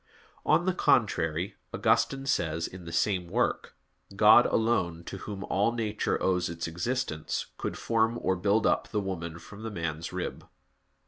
[0.47, 3.75] On the contrary, Augustine says, in the same work:
[4.15, 8.99] "God alone, to Whom all nature owes its existence, could form or build up the
[8.99, 10.43] woman from the man's rib."